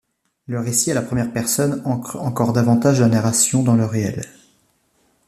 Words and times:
Le 0.47 0.59
récit 0.59 0.89
à 0.89 0.95
la 0.95 1.03
première 1.03 1.31
personne 1.31 1.79
ancre 1.85 2.15
encore 2.19 2.53
davantage 2.53 3.01
la 3.01 3.07
narration 3.07 3.61
dans 3.61 3.75
le 3.75 3.85
réel. 3.85 4.23